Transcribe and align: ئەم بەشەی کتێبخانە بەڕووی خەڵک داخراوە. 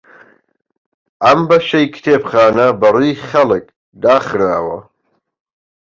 ئەم 1.25 1.39
بەشەی 1.49 1.91
کتێبخانە 1.95 2.67
بەڕووی 2.81 3.19
خەڵک 3.27 3.65
داخراوە. 4.03 4.79